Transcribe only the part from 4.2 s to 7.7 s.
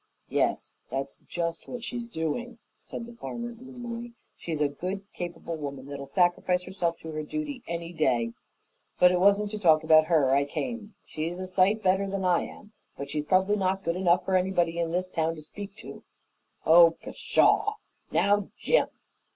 "She's a good, capable woman that'll sacrifice herself to her duty